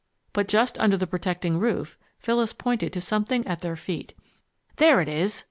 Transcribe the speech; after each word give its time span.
But 0.33 0.47
just 0.47 0.79
under 0.79 0.97
the 0.97 1.05
protecting 1.05 1.59
roof, 1.59 1.95
Phyllis 2.17 2.53
pointed 2.53 2.91
to 2.93 3.01
something 3.01 3.45
at 3.45 3.59
their 3.61 3.75
feet. 3.75 4.15
"There 4.77 4.99
it 4.99 5.07
is!" 5.07 5.39